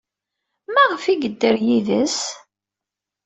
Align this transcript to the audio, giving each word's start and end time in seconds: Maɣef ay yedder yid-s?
Maɣef 0.73 1.03
ay 1.05 1.19
yedder 1.21 1.55
yid-s? 1.67 2.19